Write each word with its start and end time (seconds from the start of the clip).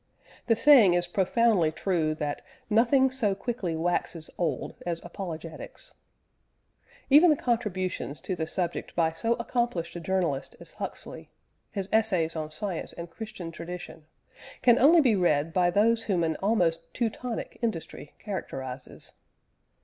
The 0.47 0.55
saying 0.55 0.95
is 0.95 1.05
profoundly 1.05 1.71
true 1.71 2.15
that 2.15 2.41
"nothing 2.71 3.11
so 3.11 3.35
quickly 3.35 3.75
waxes 3.75 4.31
old 4.35 4.73
as 4.83 4.99
apologetics." 5.05 5.93
Even 7.11 7.29
the 7.29 7.35
contributions 7.35 8.19
to 8.21 8.35
the 8.35 8.47
subject 8.47 8.95
by 8.95 9.11
so 9.11 9.33
accomplished 9.33 9.95
a 9.95 9.99
journalist 9.99 10.55
as 10.59 10.71
Huxley 10.71 11.29
his 11.69 11.87
Essays 11.93 12.35
on 12.35 12.49
Science 12.49 12.93
and 12.93 13.11
Christian 13.11 13.51
Tradition 13.51 14.07
can 14.63 14.79
only 14.79 15.01
be 15.01 15.15
read 15.15 15.53
by 15.53 15.69
those 15.69 16.05
whom 16.05 16.23
an 16.23 16.35
almost 16.37 16.91
Teutonic 16.95 17.59
industry 17.61 18.15
characterises. 18.17 19.11